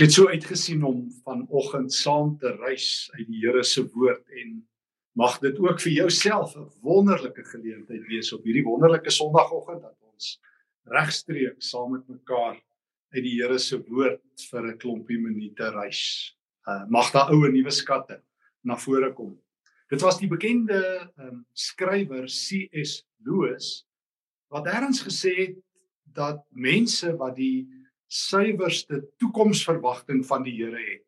[0.00, 4.54] Ek het so uitgesien om vanoggend saam te reis uit die Here se woord en
[5.12, 10.40] mag dit ook vir jouself 'n wonderlike geleentheid wees op hierdie wonderlike Sondagoggend dat ons
[10.88, 12.56] regstreeks saam met mekaar
[13.12, 16.34] uit die Here se woord vir 'n klompie minute reis.
[16.64, 18.22] Uh, mag daar ou en nuwe skatte
[18.64, 19.36] na vore kom.
[19.90, 23.04] Dit was die bekende um, skrywer C.S.
[23.18, 23.84] Lewis
[24.48, 25.56] wat eers gesê het
[26.04, 27.68] dat mense wat die
[28.10, 31.04] suiwerste toekomsverwagting van die Here het,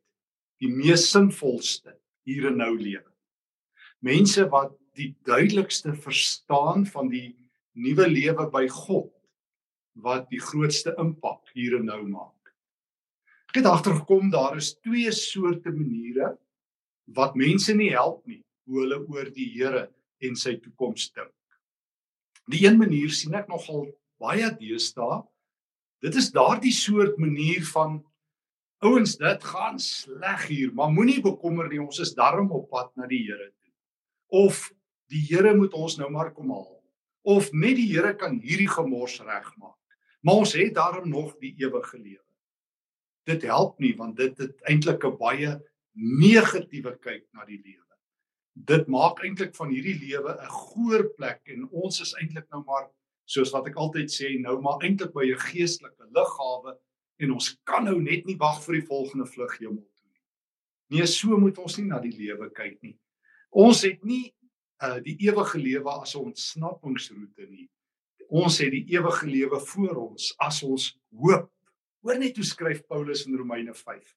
[0.63, 1.97] die mees sinvolste
[2.29, 3.09] hier en nou lewe.
[4.03, 7.33] Mense wat die duidelikste verstaan van die
[7.75, 9.11] nuwe lewe by God
[10.03, 12.53] wat die grootste impak hier en nou maak.
[13.53, 16.33] Ek het agtergekom daar is twee soorte maniere
[17.13, 19.89] wat mense nie help nie hoe hulle oor die Here
[20.23, 21.35] en sy toekoms dink.
[22.49, 23.89] Die een manier sien ek nogal
[24.23, 25.21] baie deesdae
[26.03, 28.01] Dit is daardie soort manier van
[28.83, 33.07] ouens dit gaan sleg hier, maar moenie bekommer nie, ons is darm op pad na
[33.07, 33.73] die Here toe.
[34.43, 34.73] Of
[35.13, 36.81] die Here moet ons nou maar kom haal.
[37.23, 39.79] Of net die Here kan hierdie gemors regmaak.
[40.27, 42.27] Maar ons het darm nog die ewige lewe.
[43.31, 45.61] Dit help nie want dit het eintlik 'n baie
[45.95, 47.79] negatiewe kyk na die lewe.
[48.55, 52.91] Dit maak eintlik van hierdie lewe 'n goeie plek en ons is eintlik nou maar
[53.25, 56.77] soos wat ek altyd sê nou maar eintlik by 'n geestelike liggawe
[57.23, 60.23] en ons kan nou net nie wag vir die volgende vlug hemel toe nie.
[60.99, 62.99] Nee, so moet ons nie na die lewe kyk nie.
[63.51, 64.35] Ons het nie
[64.83, 67.69] uh die ewige lewe as 'n ontsnappingsroete nie.
[68.29, 71.51] Ons het die ewige lewe voor ons as ons hoop.
[72.03, 74.17] Hoor net hoe skryf Paulus in Romeine 5.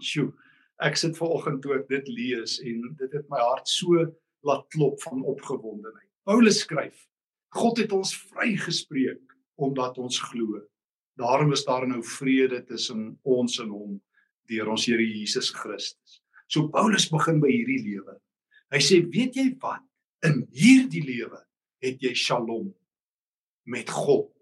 [0.00, 0.32] Sjoe,
[0.78, 4.04] ek sit ver oggend toe ek dit lees en dit het my hart so
[4.44, 6.10] laat klop van opgewondenheid.
[6.24, 7.08] Paulus skryf
[7.54, 9.22] God het ons vrygespreek
[9.58, 10.60] omdat ons glo.
[11.18, 13.96] Daarom is daar nou vrede tussen ons en hom
[14.48, 16.20] deur ons Here Jesus Christus.
[16.48, 18.16] So Paulus begin by hierdie lewe.
[18.72, 19.82] Hy sê, "Weet jy wat?
[20.22, 21.44] In hierdie lewe
[21.82, 22.74] het jy Shalom
[23.66, 24.32] met God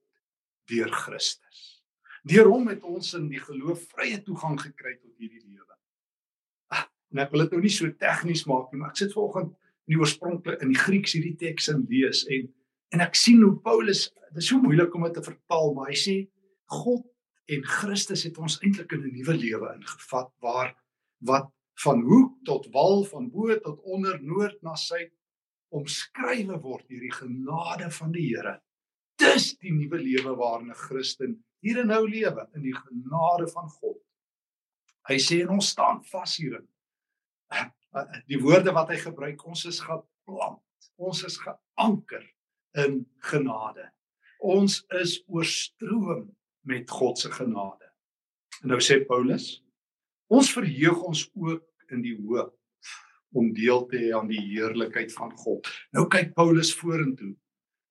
[0.67, 1.83] deur Christus.
[2.25, 5.77] Deur hom het ons in die geloof vrye toegang gekry tot hierdie lewe."
[7.13, 9.53] En ek wil dit nou nie so tegnies maak nie, maar ek sit vanoggend
[9.87, 12.49] in die oorspronklike in die Grieks hierdie teks en lees en
[12.95, 15.99] En ek sien hoe Paulus, dit is so moeilik om dit te vertaal, maar hy
[15.99, 16.17] sê
[16.71, 17.05] God
[17.51, 20.75] en Christus het ons eintlik in 'n nuwe lewe ingevat waar
[21.31, 21.51] wat
[21.85, 25.13] van hoek tot wal, van bo tot onder, noord na suid
[25.75, 28.61] omskrywe word deur die genade van die Here.
[29.19, 33.69] Dis die nuwe lewe waarin 'n Christen hier en nou lewe in die genade van
[33.69, 34.01] God.
[35.09, 36.67] Hy sê en ons staan vas hierin.
[38.27, 40.63] Die woorde wat hy gebruik, ons is geplant,
[40.97, 42.25] ons is geanker
[42.77, 43.89] in genade.
[44.45, 46.29] Ons is oorstroom
[46.67, 47.89] met God se genade.
[48.63, 49.57] En nou sê Paulus,
[50.33, 52.53] ons verheug ons ook in die hoop
[53.37, 55.69] om deel te hê aan die heerlikheid van God.
[55.95, 57.35] Nou kyk Paulus vorentoe.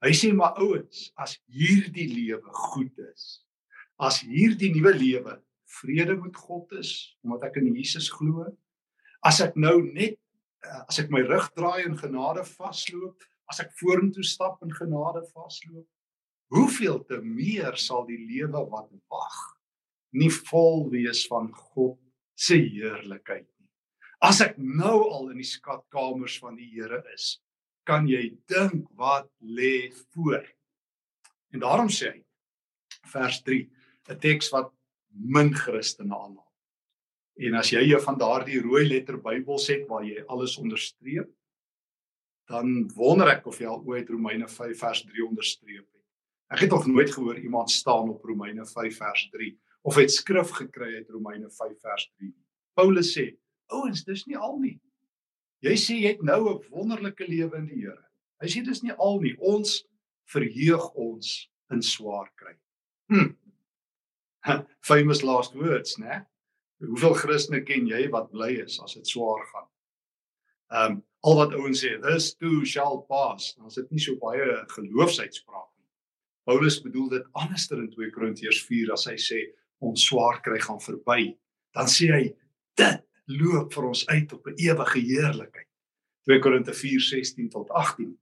[0.05, 3.41] Hy sê maar ouens, as hierdie lewe goed is,
[4.01, 5.37] as hierdie nuwe lewe
[5.79, 6.91] vrede met God is
[7.23, 8.45] omdat ek in Jesus glo,
[9.25, 10.17] as ek nou net
[10.65, 13.15] eh, as ek my rug draai in genade vasloop,
[13.51, 15.87] as ek vorentoe stap in genade vasloop,
[16.53, 19.37] hoeveel te meer sal die lewe wat wag
[20.15, 21.97] nie vol wees van God
[22.39, 23.69] se heerlikheid nie.
[24.23, 27.37] As ek nou al in die skatkamers van die Here is,
[27.85, 30.45] kan jy dink wat lê voor.
[31.53, 32.21] En daarom sê hy
[33.11, 33.69] vers 3,
[34.09, 34.71] 'n teks wat
[35.13, 36.51] min Christene aanhaal.
[37.45, 41.29] En as jy jou van daardie rooi letter Bybels het waar jy alles onderstreep,
[42.49, 46.03] dan wonder ek of jy al ooit Romeine 5 vers 3 onderstreep het.
[46.53, 49.51] Ek het nog nooit gehoor iemand staan op Romeine 5 vers 3
[49.85, 52.33] of het skrif gekry uit Romeine 5 vers 3.
[52.77, 53.31] Paulus sê,
[53.73, 54.77] ouens, dis nie al nie.
[55.65, 58.05] Jy sê jy het nou 'n wonderlike lewe in die Here.
[58.41, 59.35] Hy sê dis nie al nie.
[59.39, 59.85] Ons
[60.29, 62.53] verheug ons in swaar kry.
[63.09, 63.33] Hm.
[64.81, 66.25] Famous last words, né?
[66.83, 69.69] Hoeveel Christene ken jy wat bly is as dit swaar gaan?
[70.69, 73.53] Ehm um, al wat ouens sê, this too shall pass.
[73.57, 74.45] Dan is dit nie so baie
[74.75, 75.87] geloofsuitspraak nie.
[76.45, 79.41] Paulus bedoel dit anderster in 2 Korintiërs 4 as hy sê
[79.85, 81.33] ons swaar kry gaan verby.
[81.75, 82.25] Dan sê hy
[82.77, 83.01] dit
[83.33, 85.69] loop vir ons uit op 'n ewige heerlikheid.
[86.25, 88.17] 2 Korinte 4:16 tot 18.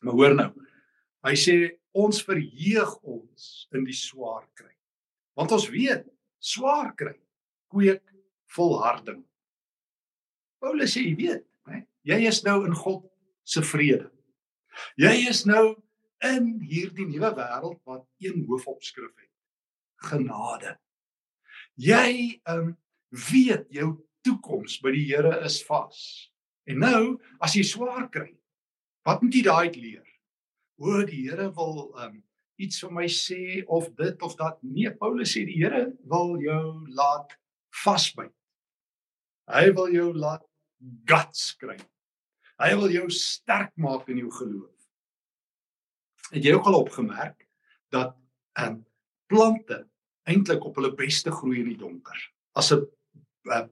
[0.00, 0.50] Maar hoor nou.
[1.24, 4.72] Hy sê ons verheug ons in die swaar kry.
[5.34, 6.06] Want ons weet
[6.38, 7.14] swaar kry
[7.70, 8.02] kweek
[8.54, 9.24] volharding.
[10.58, 11.46] Paulus sê jy weet
[12.04, 13.06] Jy is nou in God
[13.48, 14.10] se vrede.
[15.00, 15.74] Jy is nou
[16.24, 19.30] in hierdie nuwe wêreld wat een hoofopskrif het.
[20.08, 20.76] Genade.
[21.80, 22.74] Jy um
[23.30, 23.94] weet jou
[24.26, 26.30] toekoms by die Here is vas.
[26.68, 27.02] En nou,
[27.44, 28.32] as jy swaar kry,
[29.04, 30.06] wat moet jy daai leer?
[30.80, 32.22] O, die Here wil um
[32.60, 34.60] iets vir my sê of dit of dat.
[34.62, 37.34] Nee, Paulus sê die Here wil jou laat
[37.84, 38.32] vasbyt.
[39.50, 40.44] Hy wil jou laat
[41.08, 41.76] guts kry.
[42.62, 44.70] Hy wil jou sterk maak in jou geloof.
[46.30, 47.46] Het jy ook al opgemerk
[47.94, 48.14] dat
[48.62, 48.82] um,
[49.30, 49.84] plante
[50.28, 52.18] eintlik op hulle beste groei in die donker?
[52.54, 52.86] As 'n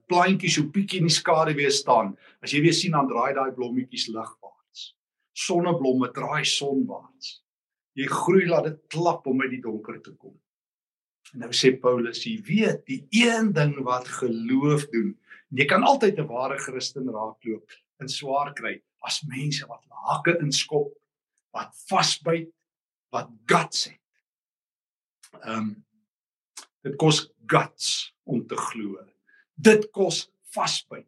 [0.07, 2.13] plantjie so bietjie in die skaduwee staan,
[2.43, 4.93] as jy weer sien dan draai daai blommetjies ligwaarts.
[5.33, 7.41] Sonneblomme draai sonwaarts.
[7.97, 10.35] Jy groei laat dit klap om uit die donker te kom.
[11.33, 15.15] En nou sê Paulus, jy weet, die een ding wat geloof doen,
[15.53, 17.71] jy kan altyd 'n ware Christen raakloop
[18.01, 20.93] in swaar kry as mense wat hake inskop,
[21.53, 22.51] wat vasbyt,
[23.13, 23.99] wat guts het.
[25.43, 25.73] Ehm um,
[26.83, 28.99] dit kos guts om te glo.
[29.55, 31.07] Dit kos vasbyt.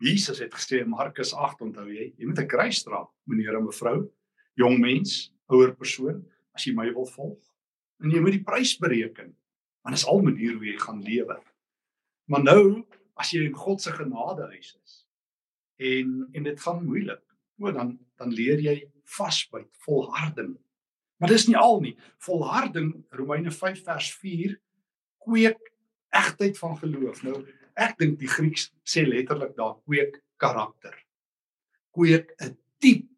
[0.00, 3.64] Jesus het gesê in Markus 8 onthou jy, jy moet 'n kruis dra, meneer en
[3.64, 4.08] mevrou,
[4.54, 6.24] jong mens, ouer persoon,
[6.54, 7.40] as jy my wil volg.
[8.00, 9.34] En jy moet die prys bereken.
[9.82, 11.36] Want dit is al manier hoe jy gaan lewe.
[12.30, 12.86] Maar nou,
[13.20, 14.96] as jy in God se genade huis is
[15.80, 17.22] en en dit gaan moeilik,
[17.60, 18.76] o dan dan leer jy
[19.16, 20.54] vasbyt, volharding.
[21.20, 21.94] Maar dis nie al nie.
[22.24, 24.56] Volharding, Romeine 5 vers 4
[25.24, 25.60] kweek
[26.16, 27.22] egtheid van geloof.
[27.24, 27.42] Nou,
[27.80, 30.94] ek dink die Grieks sê letterlik daar kweek karakter.
[31.96, 33.08] Kweek 'n diep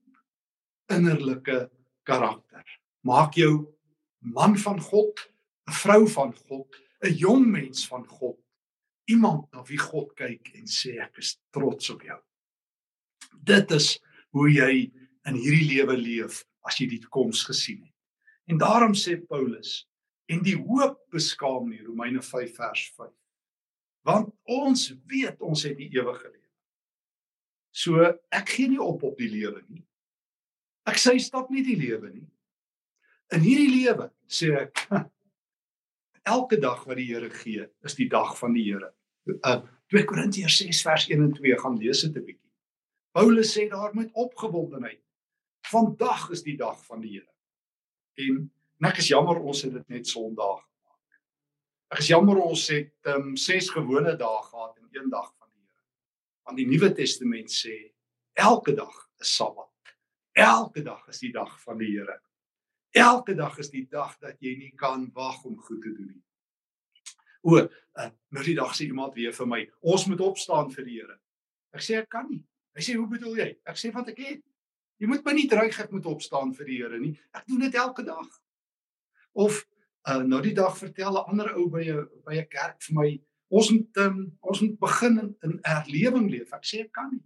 [0.90, 1.70] innerlike
[2.02, 2.64] karakter.
[3.02, 3.74] Maak jou
[4.18, 5.18] man van God,
[5.68, 6.68] 'n vrou van God,
[7.02, 8.38] 'n jong mens van God.
[9.10, 12.18] Iemand na wie God kyk en sê ek is trots op jou.
[13.42, 13.96] Dit is
[14.36, 14.72] hoe jy
[15.28, 17.96] in hierdie lewe leef as jy die toekoms gesien het.
[18.50, 19.82] En daarom sê Paulus
[20.30, 23.10] en die hoop beskaam nie Romeine 5 vers 5.
[24.06, 26.38] Want ons weet ons het die ewige lewe.
[27.72, 28.04] So
[28.34, 29.84] ek gee nie op op die lewe nie.
[30.88, 32.26] Ek sê stap nie die lewe nie.
[33.32, 34.82] In hierdie lewe sê ek
[36.22, 38.92] elke dag wat die Here gee is die dag van die Here.
[39.42, 39.60] Uh
[39.92, 42.50] 2 Korintiërs 6 vers 1 en 2 gaan lees dit 'n bietjie.
[43.12, 45.02] Paulus sê daar met opgewondenheid.
[45.68, 47.32] Vandag is die dag van die Here.
[48.14, 48.50] En
[48.88, 51.20] ek is jammer ons het dit net Sondag gemaak.
[51.92, 55.66] Ek is jammer ons het um 6 gewone dae gehad en een dag van die
[55.66, 55.84] Here.
[56.42, 57.92] Want die Nuwe Testament sê
[58.32, 59.68] elke dag is Sabbat.
[60.32, 62.20] Elke dag is die dag van die Here.
[62.92, 66.20] Elke dag is die dag dat jy nie kan wag om goed te doen nie.
[67.42, 70.98] O, uh, nou die dag sê iemand weer vir my, ons moet opstaan vir die
[71.00, 71.16] Here.
[71.72, 72.42] Ek sê ek kan nie.
[72.76, 73.48] Hy sê hoe bedoel jy?
[73.68, 74.44] Ek sê wat ek het.
[75.00, 77.14] Jy moet my nie dreig ek moet opstaan vir die Here nie.
[77.32, 78.28] Ek doen dit elke dag.
[79.32, 79.64] Of
[80.04, 83.08] uh, nou die dag vertel 'n ander ou by 'n by 'n kerk vir my,
[83.48, 86.52] ons moet um, ons moet begin in, in erlewing leef.
[86.52, 87.24] Ek sê ek kan nie.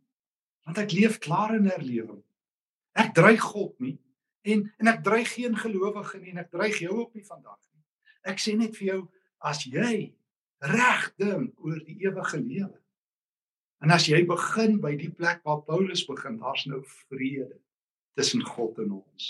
[0.63, 2.23] Want ek leef klaar in erlewing.
[2.95, 3.99] Ek dreig God nie
[4.47, 7.85] en en ek dreig geen gelowige nie en ek dreig jou ook nie vandag nie.
[8.33, 9.01] Ek sê net vir jou
[9.41, 10.15] as jy
[10.63, 12.79] reg dink oor die ewige lewe
[13.85, 17.59] En as jy begin by die plek waar Paulus begin, daar's nou vrede
[18.17, 19.27] tussen God en ons.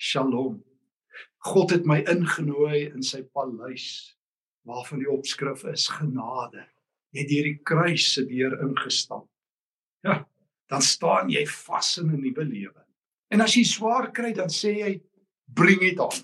[0.00, 0.62] Shalom.
[1.44, 4.16] God het my ingenooi in sy paleis
[4.68, 6.64] waarvan die opskrif is genade.
[7.12, 9.26] Jy het deur die kruis se deur ingestap.
[10.06, 10.22] Ja,
[10.72, 12.82] dan staan jy vas in 'n nuwe lewe.
[13.32, 14.92] En as jy swaar kry, dan sê jy
[15.48, 16.20] bring dit aan.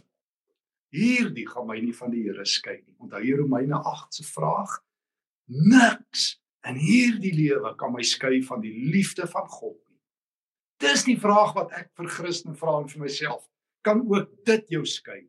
[0.92, 2.96] Hierdie gaan my nie van die Here skei nie.
[3.00, 4.78] Onthou jy Romeine 8 se vraag?
[5.48, 6.34] Niks
[6.68, 9.98] in hierdie lewe kan my skei van die liefde van God nie.
[10.84, 13.44] Dis die vraag wat ek vir Christen vra en vir myself.
[13.84, 15.22] Kan ook dit jou skei?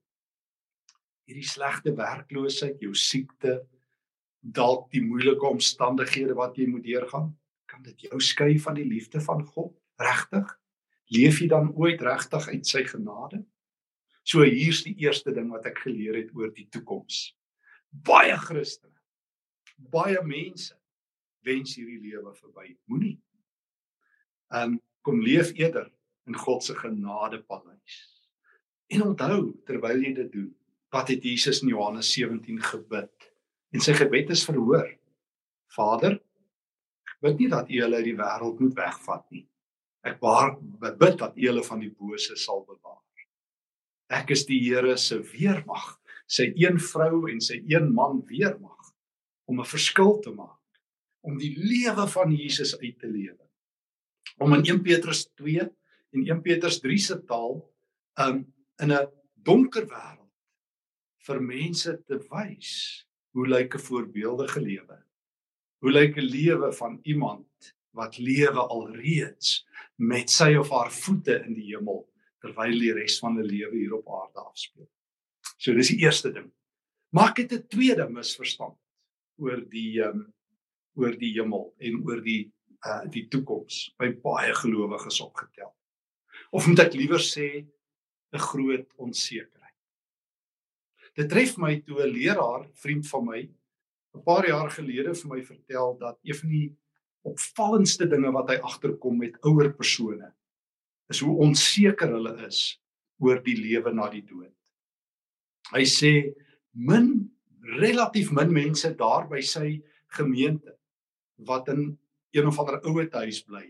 [1.29, 3.59] Hierdie slegte werkloosheid, jou siekte,
[4.41, 7.31] dalk die moeilike omstandighede wat jy moet deurgaan,
[7.69, 9.75] kan dit jou skei van die liefde van God?
[10.01, 10.55] Regtig?
[11.13, 13.41] Leef jy dan ooit regtig uit sy genade?
[14.23, 17.31] So hier's die eerste ding wat ek geleer het oor die toekoms.
[17.89, 18.93] Baie Christene,
[19.89, 20.75] baie mense
[21.47, 22.75] wens hierdie lewe verby.
[22.91, 23.15] Moenie.
[24.53, 25.89] Um, kom leef eerder
[26.29, 27.97] in God se genadepaleis.
[28.93, 30.49] En onthou terwyl jy dit doen,
[30.93, 33.29] wat het Jesus in Johannes 17 gebid?
[33.73, 34.87] En sy gebed is verhoor.
[35.75, 36.17] Vader,
[37.05, 39.45] ek bid nie dat U hulle uit die wêreld moet wegvat nie.
[40.03, 43.03] Ek bid dat U hulle van die bose sal bewaar.
[44.09, 48.93] Ek is die Here se weermag, sy een vrou en sy een man weermag
[49.49, 50.59] om 'n verskil te maak
[51.21, 53.45] om die lewe van Jesus uit te lewe.
[54.39, 55.59] Om in 1 Petrus 2
[56.15, 57.59] en 1 Petrus 3 se taal
[58.25, 58.45] um
[58.79, 60.31] in 'n donker wêreld
[61.27, 64.97] vir mense te wys hoe lyk 'n voorbeeldige lewe?
[65.81, 69.65] Hoe lyk 'n lewe van iemand wat lewe alreeds
[69.99, 72.05] met sy of haar voete in die hemel
[72.39, 74.87] terwyl die res van hulle lewe hier op aarde afspeel?
[75.59, 76.47] So dis die eerste ding.
[77.11, 78.77] Maak dit 'n tweede misverstand
[79.37, 80.33] oor die ehm um,
[80.99, 82.51] oor die hemel en oor die
[82.87, 85.71] uh die toekoms by baie gelowiges opgetel.
[86.51, 87.67] Of moet ek liewer sê
[88.33, 89.77] 'n groot onsekerheid.
[91.15, 93.41] Dit tref my toe 'n leraar, vriend van my,
[94.15, 96.77] 'n paar jaar gelede vir my vertel dat een van die
[97.27, 100.31] opvallendste dinge wat hy agterkom met ouer persone
[101.09, 102.79] is hoe onseker hulle is
[103.19, 104.53] oor die lewe na die dood.
[105.73, 106.13] Hy sê
[106.73, 107.29] min
[107.79, 109.81] relatief min mense daar by sy
[110.15, 110.75] gemeente
[111.47, 111.91] wat in
[112.35, 113.65] een of ander ouer huis bly,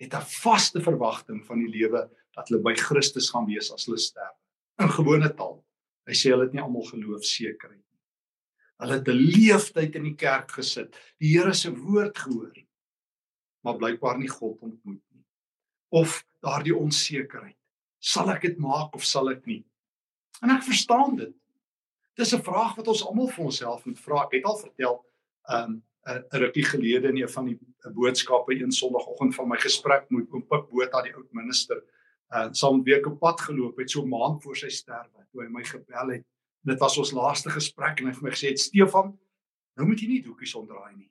[0.00, 3.98] het 'n vaste verwagting van die lewe dat hulle by Christus gaan wees as hulle
[3.98, 4.36] sterf.
[4.80, 5.64] In gewone taal.
[6.06, 8.00] Hy sê hulle het nie almal geloof sekerheid nie.
[8.80, 12.56] Hulle het 'n leeftyd in die kerk gesit, die Here se woord gehoor,
[13.60, 15.24] maar blykbaar nie God ontmoet nie.
[15.88, 17.58] Of daardie onsekerheid.
[17.98, 19.64] Sal ek dit maak of sal ek nie?
[20.40, 21.34] En ek verstaan dit.
[22.16, 24.24] Dis 'n vraag wat ons almal vir onsself moet vra.
[24.24, 25.04] Ek het al vertel,
[25.52, 27.58] um, 'n rukkie gelede in een van die
[27.94, 31.82] boodskappe een Sondagoggend van my gesprek met oom Pik Botha die oud minister
[32.28, 35.48] en saam met week op pad geloop het so maand voor sy sterwe toe hy
[35.48, 36.24] my gebel het
[36.62, 39.12] dit was ons laaste gesprek en hy het vir my gesê Stefan
[39.76, 41.10] nou moet jy nie doekies omdraai nie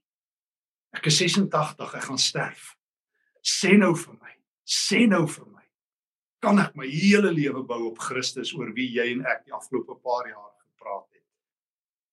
[0.96, 2.75] ek is 86 ek gaan sterf.
[3.46, 4.36] Sê nou vir my
[4.69, 5.65] sê nou vir my
[6.43, 9.98] kan ek my hele lewe bou op Christus oor wie jy en ek die afgelope
[10.03, 11.25] paar jaar gepraat het?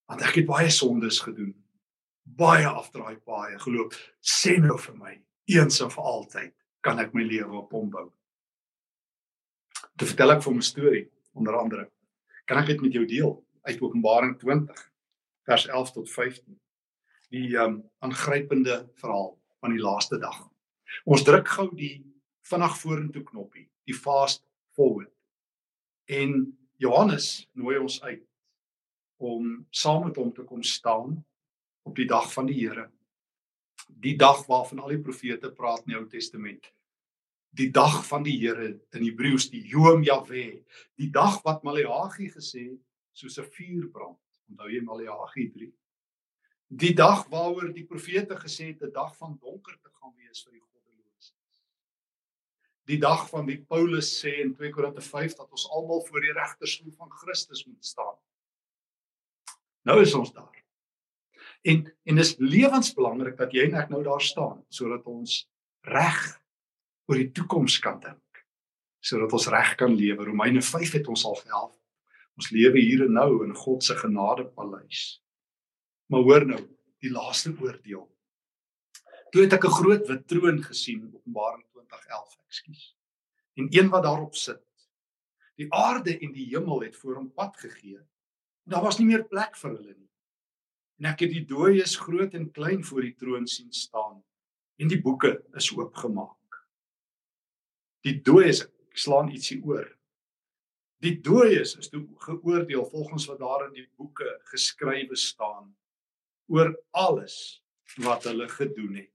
[0.09, 1.55] Want ek het baie sondes gedoen
[2.27, 3.95] baie afdraai paaie geloop.
[4.21, 5.15] Sê nou vir my
[5.53, 6.55] eens en vir altyd
[6.87, 8.07] kan ek my lewe op hom bou?
[9.97, 11.91] Toe vertel ek vir 'n storie onder andere.
[12.47, 13.45] Kan ek dit met jou deel?
[13.63, 14.91] Uit Openbaring 20
[15.47, 16.61] vers 11 tot 15.
[17.35, 20.39] Die ehm um, aangrypende verhaal van die laaste dag.
[21.05, 22.05] Ons druk gou die
[22.47, 24.45] vinnig vorentoe knoppie, die fast
[24.77, 25.11] forward.
[26.07, 28.23] En Johannes nooi ons uit
[29.17, 31.17] om saam met hom te kom staan
[31.83, 32.91] op die dag van die Here.
[33.87, 36.71] Die dag waarvan al die profete praat in die Ou Testament
[37.57, 40.45] die dag van die Here in Hebreëus die Yom Yahwe
[41.01, 42.67] die dag wat Maleagi gesê
[43.17, 45.73] soos 'n vuur brand onthou jy Maleagi 3
[46.67, 50.61] die dag waaroor die profete gesê het 'n dag van donkerte gaan wees vir die
[50.61, 51.35] goddeloses
[52.85, 56.33] die dag van wie Paulus sê in 2 Korinte 5 dat ons almal voor die
[56.33, 58.19] regterstoel van Christus moet staan
[59.83, 60.65] nou is ons daar
[61.63, 65.49] en en dis lewensbelangrik dat jy en ek nou daar staan sodat ons
[65.81, 66.41] reg
[67.07, 68.21] oor die toekoms kan dink
[69.07, 70.25] sodat ons reg kan lewe.
[70.27, 71.75] Romeine 5 het ons al gehelp.
[72.37, 75.05] Ons lewe hier en nou in God se genadepaleis.
[76.07, 76.61] Maar hoor nou,
[77.03, 78.05] die laaste oordeel.
[79.31, 82.97] Toe het ek 'n groot wit troon gesien, Openbaring 20:11, ekskuus.
[83.55, 84.63] En een wat daarop sit.
[85.57, 87.99] Die aarde en die hemel het voor hom pad gegee.
[88.63, 90.11] Daar was nie meer plek vir hulle nie.
[90.99, 94.25] En ek het die dooies groot en klein voor die troon sien staan
[94.77, 96.67] en die boeke is oopgemaak.
[98.05, 99.89] Die dooies slaan ietsie oor.
[101.05, 105.77] Die dooies is toe geoordeel volgens wat daar in die boeke geskrywe staan
[106.53, 107.63] oor alles
[108.03, 109.13] wat hulle gedoen het.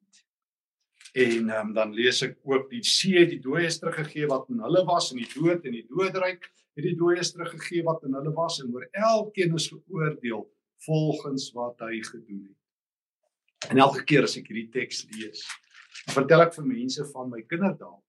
[1.12, 5.12] En um, dan lees ek ook die see die dooies teruggegee wat in hulle was
[5.12, 8.72] in die dood en die doodryk het die dooies teruggegee wat in hulle was en
[8.72, 10.46] oor elkeen is geoordeel
[10.86, 13.72] volgens wat hy gedoen het.
[13.72, 15.44] En elke keer as ek hierdie teks lees,
[16.06, 18.00] dan vertel ek vir mense van my kinderdae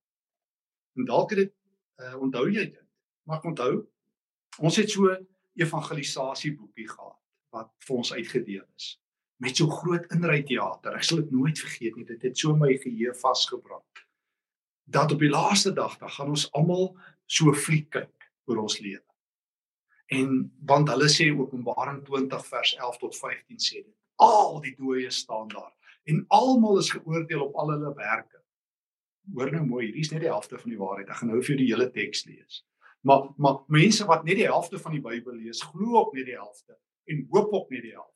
[0.97, 1.53] En dalk het dit
[2.05, 2.89] uh, onthou jy dit.
[3.29, 3.75] Maar onthou,
[4.61, 5.13] ons het so
[5.57, 7.19] evangelisasie boekie gehad
[7.53, 9.02] wat vir ons uitgedeel is
[9.43, 10.95] met so groot inry teater.
[10.97, 12.07] Ek sal dit nooit vergeet nie.
[12.09, 14.05] Dit het so my geheue vasgebrand.
[14.93, 16.93] Dat op die laaste dag dan gaan ons almal
[17.27, 19.05] so fliek kyk oor ons lewe.
[20.13, 23.97] En want hulle sê Openbaring 20 vers 11 tot 15 sê dit.
[24.23, 25.73] Al die dooies staan daar
[26.11, 28.43] en almal is geoordeel op al hulle werke
[29.31, 31.11] hoor nou mooi, hierdie is net die helfte van die waarheid.
[31.11, 32.63] Ek gaan nou vir jou die hele teks lees.
[33.07, 36.39] Maar maar mense wat net die helfte van die Bybel lees, glo ook net die
[36.39, 36.77] helfte
[37.11, 38.12] en hoop ook net die helfte.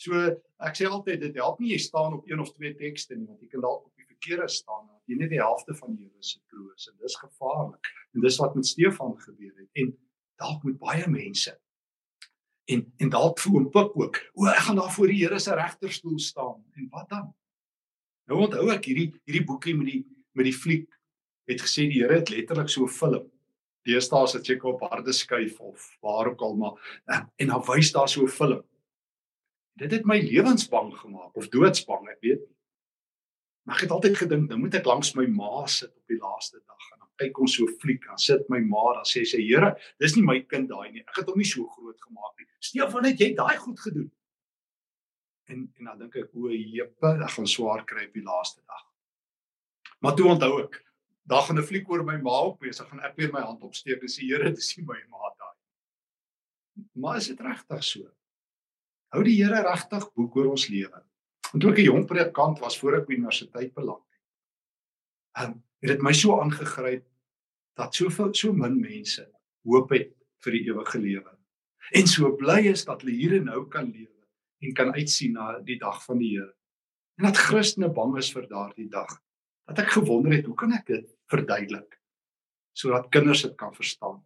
[0.00, 0.16] So
[0.64, 3.40] ek sê altyd dit help nie jy staan op een of twee tekste nie, want
[3.44, 6.24] jy kan dalk op die verkeerde staan want jy net die helfte van die Here
[6.24, 7.90] se troos en dis gevaarlik.
[8.14, 9.90] En dis wat met Stefan gebeur het en
[10.40, 11.52] dalk met baie mense.
[12.72, 14.22] En en dalk vir oom Pik ook.
[14.38, 17.28] O, ek gaan daar voor die Here se regterstoel staan en wat dan?
[18.30, 20.00] Nou onthou ek hierdie hierdie boekie met die
[20.38, 20.88] met die fliek
[21.50, 23.28] het gesê die Here het letterlik so 'n film.
[23.84, 26.74] Deesdae as jy op harde skyf of waar ook al maar
[27.36, 28.64] en dan wys daar so 'n film.
[29.78, 32.56] Dit het my lewensbang gemaak of doodsbang, ek weet nie.
[33.66, 36.58] Maar ek het altyd gedink, nou moet ek langs my ma sit op die laaste
[36.58, 39.76] dag en dan kyk ons so fliek, dan sit my ma, dan sê sy, "Here,
[40.00, 41.00] dis nie my kind daai nie.
[41.00, 42.46] Ek het hom nie so groot gemaak nie.
[42.60, 44.10] Stefan, het jy daai goed gedoen?"
[45.48, 48.84] En en dan dink ek, "O, jeppe, ek gaan swaar kry op die laaste dag."
[50.00, 50.84] Maar toe onthou ek,
[51.26, 53.62] daar gaan 'n fliek oor my ma op wees, dan gaan ek weer my hand
[53.62, 55.56] opsteek en sê, "Here, dis nie my ma daai."
[56.94, 58.10] Maar is dit regtig so?
[59.10, 61.02] Hou die Here regtig boek oor ons lewe.
[61.52, 64.04] En toe ek 'n jong predikant was voor ek universiteit beland
[65.36, 67.06] het, um, het dit my so aangegryp
[67.78, 69.24] dat soveel so min mense
[69.64, 70.12] hoop het
[70.44, 71.36] vir die ewige lewe.
[71.96, 74.26] En so bly is dat hulle hier en nou kan lewe
[74.60, 76.52] en kan uitsien na die dag van die Here.
[77.18, 79.20] En dat Christene bang is vir daardie dag.
[79.68, 81.96] Dat ek gewonder het, hoe kan ek dit verduidelik
[82.72, 84.20] sodat kinders dit kan verstaan?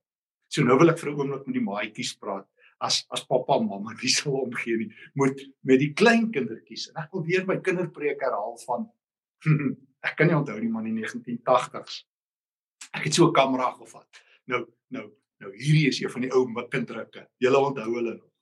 [0.48, 2.48] So nou wil ek vir 'n oomblik met die maatjies praat
[2.78, 7.02] as as pappa en mamma nie sou omgee nie moet met die klein kindertjies en
[7.04, 8.88] ek wil weer my kinderpreek herhaal van
[10.09, 12.04] ek kan nie onthou nie maar in die 1980s
[12.95, 14.09] ek het so 'n kamera gevat.
[14.45, 18.33] Nou nou nou hierdie is een van die ou kinderdrukke julle onthou hulle nog.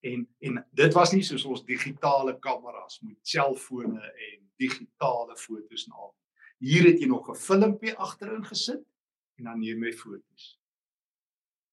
[0.00, 5.92] En en dit was nie soos ons digitale kameras met selfone en digitale fotos en
[5.92, 6.14] al
[6.58, 8.84] hier het jy nog 'n filmpie agterin gesit
[9.38, 10.58] en dan neem jy fotos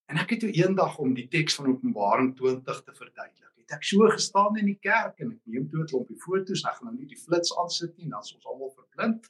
[0.10, 3.52] En ek het toe eendag om die teks van Openbaring 20 te verduidelik.
[3.62, 6.80] Het ek so gestaan in die kerk en ek neem toe 'n klompie foto's, ek
[6.80, 9.30] gaan nou nie die flits aansit nie, dan is ons almal verblind.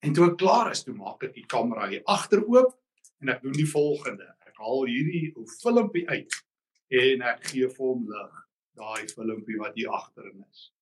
[0.00, 2.72] En toe ek klaar is, toe maak ek die kamera hier agter oop
[3.20, 4.32] en ek doen die volgende.
[4.48, 6.40] Ek haal hierdie ou filmpie uit
[6.88, 8.34] en ek gee vir hom lig,
[8.80, 10.72] daai filmpie wat hier agterin is.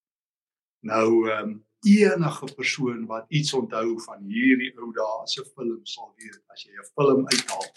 [0.87, 6.15] Nou ehm um, enige persoon wat iets onthou van hierdie ou dae se film sal
[6.17, 7.71] weet as jy 'n film uithaal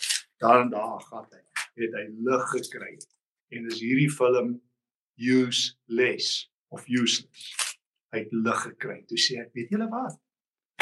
[0.44, 1.42] daar en daar gaan hy
[1.86, 2.94] het hy lig gekry.
[3.54, 4.56] En is hierdie film
[5.18, 7.54] useless of useless?
[8.14, 9.00] Hy het lig gekry.
[9.10, 10.18] Toe sê ek weet julle wat?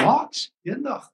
[0.01, 0.45] Wat?
[0.67, 1.09] Eendag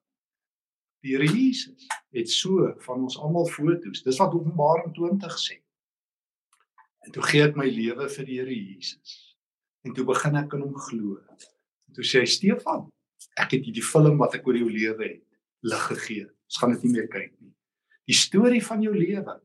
[1.05, 4.01] die Here Jesus het so van ons almal fotos.
[4.03, 5.59] Dis wat Openbaring 20 sê.
[7.05, 9.19] En toe gee ek my lewe vir die Here Jesus.
[9.85, 11.19] En toe begin ek in hom glo.
[11.87, 12.87] En toe sê hy Stefan
[13.37, 15.23] ek het hierdie film wat ek oor jou lewe het
[15.67, 16.25] lig gegee.
[16.47, 17.53] Ons gaan dit nie meer kyk nie
[18.07, 19.37] die storie van jou lewe.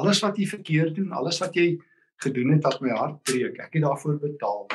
[0.00, 1.74] Alles wat jy verkeerd doen, alles wat jy
[2.20, 4.66] gedoen het wat my hart breek, ek het daarvoor betaal.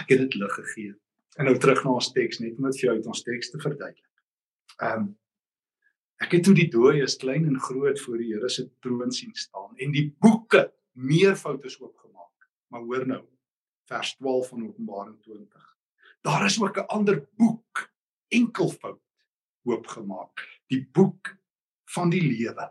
[0.00, 0.94] Ek het dit lig gegee.
[1.40, 3.60] En nou terug na ons teks net om dit vir jou uit ons teks te
[3.62, 4.08] verduidelik.
[4.80, 5.10] Ehm um,
[6.22, 9.72] ek het toe die dooies klein en groot voor die Here se troon sien staan
[9.74, 12.46] en die boeke meervoud is oopgemaak.
[12.70, 13.22] Maar hoor nou,
[13.90, 15.64] vers 12 van Openbaring 20.
[16.22, 17.90] Daar is ook 'n ander boek
[18.28, 19.02] enkelvoud
[19.64, 20.46] oopgemaak.
[20.70, 21.34] Die boek
[21.94, 22.68] van die lewe.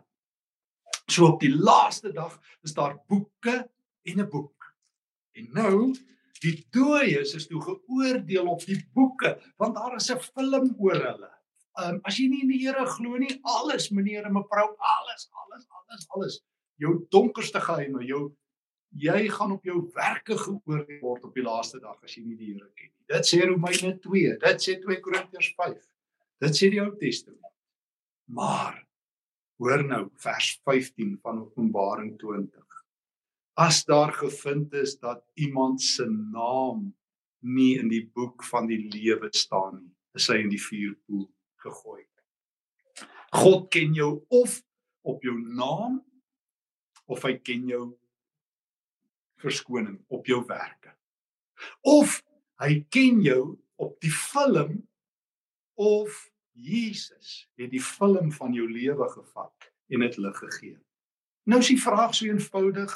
[1.10, 3.68] So op die laaste dag is daar boeke
[4.02, 4.74] en 'n boek.
[5.32, 5.94] En nou
[6.42, 11.30] die dooies is toe geoordeel op die boeke want daar is 'n film oor hulle.
[11.80, 15.66] Um as jy nie in die Here glo nie, alles meneer en mevrou, alles, alles,
[15.68, 16.40] alles, alles.
[16.76, 18.36] Jou donkerste geheime, jou
[18.92, 22.52] jy gaan op jou werke geoordeel word op die laaste dag as jy nie die
[22.52, 23.04] Here ken nie.
[23.08, 25.88] Dit sê Romeine 2, dit sê 2 Korintiërs 5.
[26.40, 27.54] Dit sê die Ou Testament.
[28.26, 28.82] Maar
[29.62, 32.62] Hoor nou vers 15 van Openbaring 20.
[33.62, 36.88] As daar gevind is dat iemand se naam
[37.46, 41.28] nie in die boek van die lewe staan nie, is hy in die vuurpoel
[41.62, 42.02] gegooi.
[43.38, 44.58] God ken jou of
[45.06, 46.00] op jou naam
[47.06, 47.84] of hy ken jou
[49.46, 50.96] verskoning op jou werke.
[51.86, 52.18] Of
[52.66, 53.44] hy ken jou
[53.78, 54.80] op die film
[55.78, 60.76] of Jesus het die film van jou lewe gevat en dit lig gegee.
[61.48, 62.92] Nou is die vraag so eenvoudig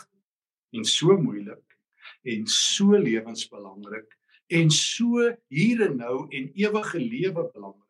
[0.77, 1.79] en so moeilik
[2.23, 4.15] en so lewensbelangrik
[4.47, 7.83] en so hier en nou en ewige lewe belangrik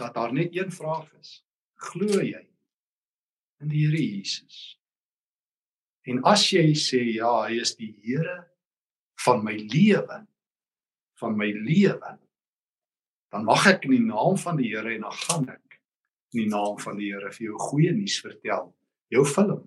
[0.00, 1.44] dat daar net een vraag is.
[1.74, 2.46] Glo jy
[3.60, 4.78] in die Here Jesus?
[6.08, 8.38] En as jy sê ja, hy is die Here
[9.20, 10.22] van my lewe,
[11.20, 12.14] van my lewe,
[13.30, 15.78] dan mag ek in die naam van die Here en dan gaan ek
[16.34, 18.72] in die naam van die Here vir jou goeie nuus vertel.
[19.10, 19.62] Jou film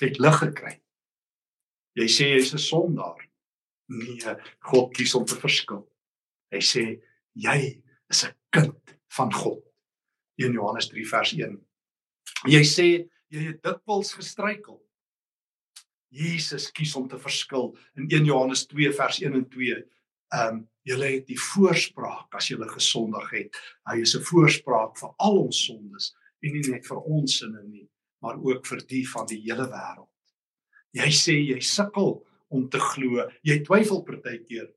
[0.00, 0.74] het lig gekry.
[1.96, 3.20] Jy sê jy's 'n sondaar.
[3.88, 5.84] Nee, God kies om te verskil.
[6.50, 7.02] Hy sê
[7.34, 9.62] jy is 'n kind van God.
[10.36, 11.60] 1 Johannes 3 vers 1.
[12.48, 14.80] Jy sê jy het dikwels gestruikel.
[16.12, 19.84] Jesus kies om te verskil in 1 Johannes 2 vers 1 en 2.
[20.32, 23.56] Ehm um, julle het die voorspraak as julle gesondig het.
[23.88, 27.88] Hy is 'n voorspraak vir al ons sondes en nie net vir ons sinne nie,
[28.20, 30.10] maar ook vir die van die hele wêreld.
[30.92, 33.30] Jy sê jy sukkel om te glo.
[33.42, 34.68] Jy twyfel partykeer.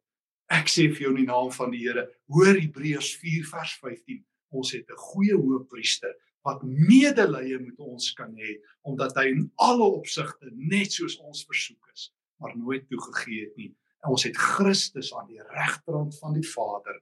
[0.49, 4.23] Ek sê vir jou in die naam van die Here, hoor Hebreërs 4 vers 15,
[4.51, 6.13] ons het 'n goeie hoëpriester
[6.45, 11.89] wat medelee met ons kan hê omdat hy in alle opsigte net soos ons versoek
[11.93, 13.71] is, maar nooit toegegee het nie.
[14.05, 16.99] En ons het Christus aan die regterhand van die Vader.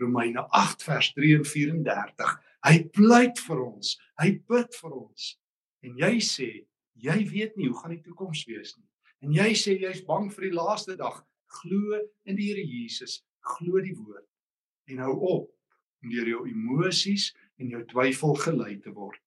[0.00, 2.32] Romeine 8 vers 3 en 34.
[2.64, 3.92] Hy pleit vir ons.
[4.16, 5.26] Hy bid vir ons.
[5.84, 6.48] En jy sê,
[6.96, 8.88] jy weet nie hoe gaan die toekoms wees nie.
[9.20, 11.20] En jy sê jy's bang vir die laaste dag.
[11.60, 14.24] Glo in die Here Jesus, glo die woord
[14.90, 15.52] en hou op
[16.02, 19.22] om deur jou emosies en jou twyfel gelei te word.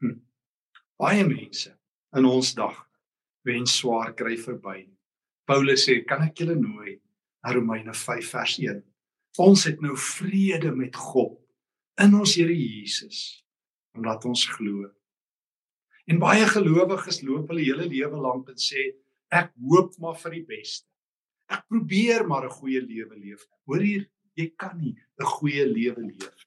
[0.00, 0.16] Hm.
[1.00, 1.72] Baie mense
[2.16, 2.78] in ons dag
[3.46, 4.84] wens swaar kry verby.
[5.50, 6.92] Paulus sê, kan ek julle nooi
[7.42, 8.76] na Romeine 5 vers 1.
[9.42, 11.40] Ons het nou vrede met God
[12.04, 13.40] in ons Here Jesus
[13.98, 14.86] omdat ons glo.
[16.06, 18.84] En baie gelowiges loop hulle hele lewe lank en sê
[19.34, 20.86] ek hoop maar vir die beste.
[21.50, 23.42] Ek probeer maar 'n goeie lewe leef.
[23.66, 24.06] Hoor hier,
[24.38, 26.46] jy kan nie 'n goeie lewe leef.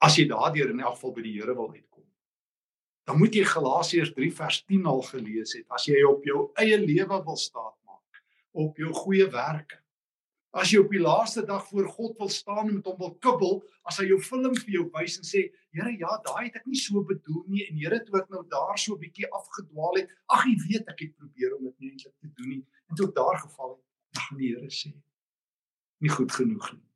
[0.00, 2.08] As jy daardeur in elk geval by die Here wil uitkom.
[3.04, 5.66] Dan moet jy Galasiërs 3 vers 10 al gelees het.
[5.68, 7.83] As jy op jou eie lewe wil maak,
[8.54, 9.80] op jou goeie werke.
[10.54, 13.56] As jy op die laaste dag voor God wil staan en met hom wil kibbel,
[13.90, 16.78] as hy jou film vir jou wys en sê, Here, ja, daai het ek nie
[16.78, 20.44] so bedoel nie en Here, toe ek nou daar so 'n bietjie afgedwaal het, ag,
[20.46, 23.16] jy weet ek het probeer om dit nie eintlik te doen nie en toe ek
[23.18, 23.82] daar geval het,
[24.22, 24.92] ag die Here sê,
[25.98, 26.86] nie goed genoeg nie.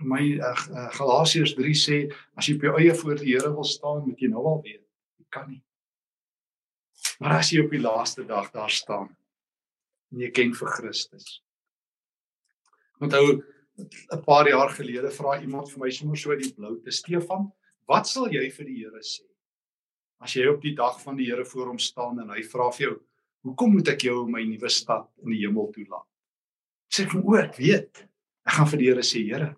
[0.00, 1.98] Vir my uh, Galasiërs 3 sê
[2.34, 4.80] as jy op jou eie voor die Here wil staan, moet jy nou al weet,
[5.20, 5.60] jy kan nie.
[7.20, 9.12] Maar as jy op die laaste dag daar staan
[10.14, 11.42] en jy ken vir Christus.
[13.02, 13.42] Onthou
[14.14, 17.50] 'n paar jaar gelede vra iemand vir my sommer so die blou te Stefan,
[17.88, 19.26] wat sal jy vir die Here sê?
[20.20, 22.86] As jy op die dag van die Here voor hom staan en hy vra vir
[22.86, 23.00] jou,
[23.42, 26.06] hoekom moet ek jou in my nuwe stad in die hemel toelaat?
[26.88, 28.08] Sê ek o, ek weet.
[28.46, 29.56] Ek gaan vir die Here sê, Here,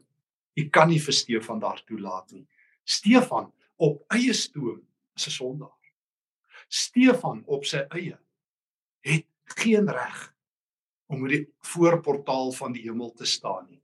[0.57, 2.47] Jy kan nie vir Stefan daartoe laat nie.
[2.89, 3.51] Stefan
[3.83, 4.81] op eie stoom
[5.17, 5.77] is 'n sondaar.
[6.69, 8.19] Stefan op sy eie
[9.05, 9.27] het
[9.61, 10.36] geen reg
[11.07, 13.83] om met die voorportaal van die hemel te staan nie.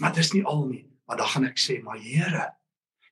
[0.00, 2.48] Maar dis nie al nie, maar dan gaan ek sê, maar Here,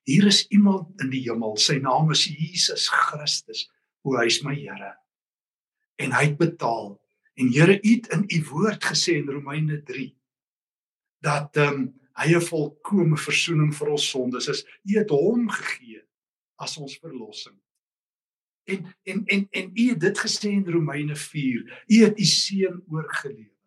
[0.08, 1.56] hier is iemand in die hemel.
[1.60, 3.66] Sy naam is Jesus Christus.
[4.02, 4.94] O, hy is my Here.
[6.00, 6.94] En hy het betaal.
[7.36, 10.10] En Here, U het in U woord gesê in Romeine 3
[11.20, 11.88] dat ehm um,
[12.20, 14.64] hy 'n volkomme verzoening vir ons sondes is.
[14.88, 16.00] U het hom gegee
[16.56, 17.59] as ons verlossing.
[18.64, 21.84] En en en en u het dit gesê in Romeine 4.
[21.86, 23.58] U het u seun oorgelewer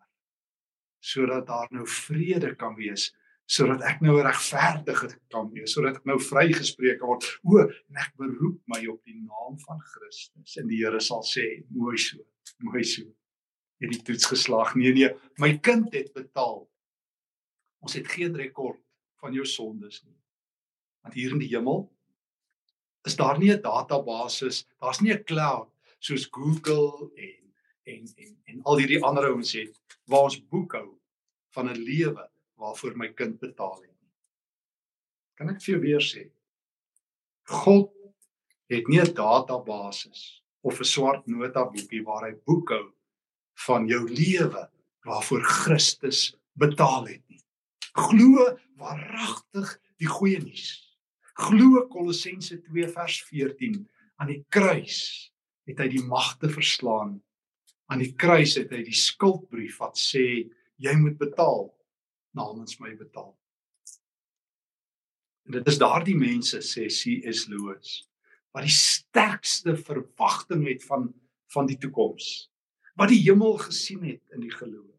[1.04, 3.10] sodat daar nou vrede kan wees,
[3.44, 7.26] sodat ek nou regverdig kan wees, sodat ek nou vrygespreek word.
[7.44, 11.44] O, en ek beroep my op die naam van Christus en die Here sal sê,
[11.68, 12.24] mooi so,
[12.64, 13.04] mooi so.
[13.84, 14.72] Het die toets geslaag.
[14.80, 15.10] Nee nee,
[15.42, 16.64] my kind het betaal
[17.84, 18.80] Ons het geen rekord
[19.20, 20.16] van jou sondes nie.
[21.04, 21.84] Want hier in die hemel
[23.04, 27.44] is daar nie 'n database, daar's nie 'n cloud soos Google en
[27.84, 30.98] en en en al hierdie ander ouens het waar ons boekhou
[31.54, 34.12] van 'n lewe waarvoor my kind betaal het nie.
[35.34, 36.30] Kan ek vir jou weer sê?
[37.44, 37.92] God
[38.68, 40.10] het nie 'n database
[40.62, 42.92] of 'n swart notaboekie waar hy boekhou
[43.66, 44.70] van jou lewe
[45.04, 47.44] waarvoor Christus betaal het nie.
[47.92, 50.83] Glo waaragtig die goeie nuus.
[51.34, 53.80] Glo Kolossense 2 vers 14
[54.22, 54.98] aan die kruis
[55.66, 57.16] het hy die magte verslaan.
[57.90, 60.24] Aan die kruis het hy die skuldbrief wat sê
[60.78, 61.68] jy moet betaal
[62.38, 63.32] namens my betaal.
[65.44, 67.46] En dit is daardie mense sê C.S.
[67.50, 68.02] Lewis
[68.54, 71.10] wat die sterkste verwagting het van
[71.54, 72.48] van die toekoms.
[72.98, 74.93] Wat die hemel gesien het in die geloof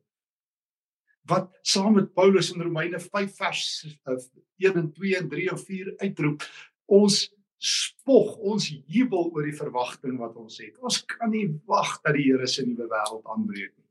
[1.29, 3.63] wat saam met Paulus in Romeine 5 vers
[4.57, 6.45] 1 en 2 en 3 en 4 uitroep
[6.85, 7.23] ons
[7.65, 10.75] spog ons jubel oor die verwagting wat ons het.
[10.85, 13.88] Ons kan nie wag dat die Here se nuwe wêreld aanbreek nie.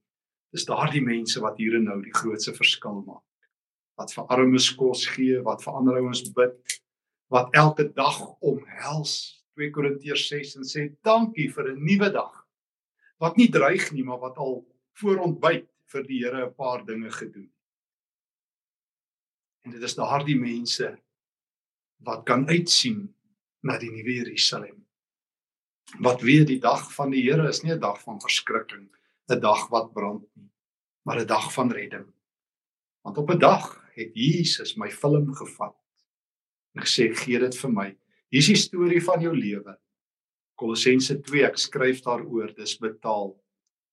[0.54, 3.24] Dis daardie mense wat hier en nou die grootste verskil maak.
[3.98, 6.78] Wat vir armes kos gee wat vir ander ouens bid
[7.32, 9.42] wat elke dag omhels.
[9.58, 12.46] 2 Korintiërs 6 en sê dankie vir 'n nuwe dag.
[13.18, 14.64] Wat nie dreig nie maar wat al
[15.00, 17.50] voor ontbyt vir die Here 'n paar dinge gedoen.
[19.64, 20.88] En dit is daardie mense
[22.04, 23.14] wat kan uitsien
[23.62, 24.82] na die nuwe Jerusalem.
[26.00, 28.88] Wat weet die dag van die Here is nie 'n dag van verskrikking,
[29.30, 30.50] 'n dag wat brand nie,
[31.04, 32.12] maar 'n dag van redding.
[33.04, 35.76] Want op 'n dag het Jesus my film gevat
[36.74, 37.96] en gesê gee dit vir my.
[38.30, 39.78] Hier is die storie van jou lewe.
[40.56, 43.40] Kolossense 2 ek skryf daaroor, dis betaal.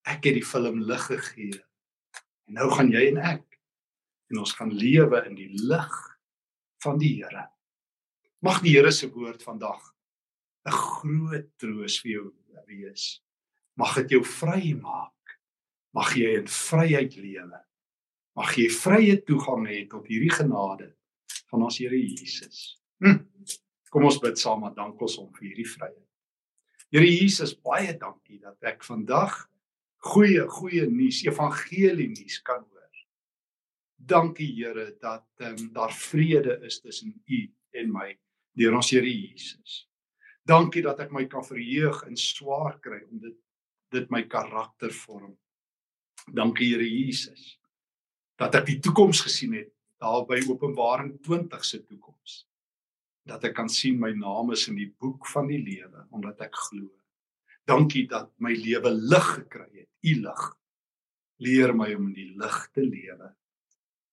[0.06, 1.62] Ek het die film lig gegee.
[2.52, 3.60] En nou gaan jy en ek
[4.28, 5.94] en ons gaan lewe in die lig
[6.84, 7.46] van die Here.
[8.44, 9.80] Mag die Here se woord vandag
[10.68, 12.26] 'n groot troos vir jou
[12.68, 13.24] wees.
[13.80, 15.40] Mag dit jou vry maak.
[15.96, 17.60] Mag jy in vryheid lewe.
[18.36, 20.92] Mag jy vrye toegang hê tot hierdie genade
[21.48, 22.82] van ons Here Jesus.
[23.00, 23.24] Hm.
[23.90, 26.10] Kom ons bid saam en dank ons hom vir hierdie vryheid.
[26.92, 29.48] Here Jesus, baie dankie dat ek vandag
[30.02, 32.80] goeie goeie nuus, evangelie nuus kan hoor.
[33.96, 37.42] Dankie Here dat um, daar vrede is tussen U
[37.78, 38.10] en my
[38.58, 39.86] deur ons Here Jesus.
[40.44, 43.38] Dankie dat ek my kan verheug in swaar kry om dit
[43.92, 45.36] dit my karakter vorm.
[46.32, 47.58] Dankie Here Jesus
[48.42, 49.70] dat ek die toekoms gesien het
[50.02, 52.40] daar by Openbaring 20 se toekoms.
[53.30, 56.58] Dat ek kan sien my naam is in die boek van die lewe omdat ek
[56.58, 56.90] glo.
[57.70, 59.90] Dankie dat my lewe lig gekry het.
[60.02, 60.48] U lig
[61.42, 63.36] leer my om in die lig te lewe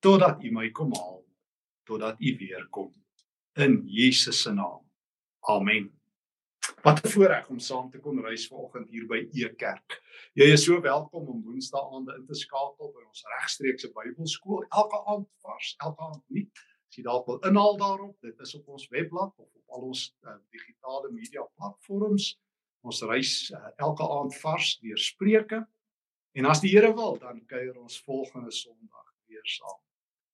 [0.00, 1.22] totdat U my kom haal,
[1.88, 2.92] totdat U weer kom
[3.58, 4.84] in Jesus se naam.
[5.50, 5.90] Amen.
[6.82, 10.02] Wat 'n voorreg om saam te kon reis vanoggend hier by E Kerk.
[10.34, 14.64] Jy is so welkom om Woensdaande in te skakel by ons regstreekse Bybelskool.
[14.68, 16.58] Elke aand vars, elke aand nuut.
[16.88, 20.14] As jy dalk wil inhaal daarop, dit is op ons webblad of op al ons
[20.22, 22.38] uh, digitale media platforms.
[22.86, 25.62] Ons reis uh, elke aand vars deur Spreuke.
[26.38, 29.80] En as die Here wil, dan kuier ons volgende Sondag weer saam.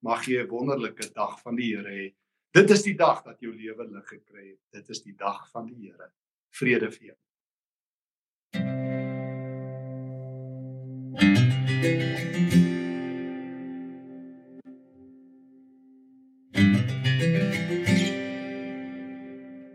[0.04, 2.14] Mag jy 'n wonderlike dag van die Here hê.
[2.54, 4.61] Dit is die dag dat jou lewe lig gekry het.
[4.70, 6.12] Dit is die dag van die Here.
[6.50, 7.16] Vrede vir jou.
[11.85, 12.34] thank you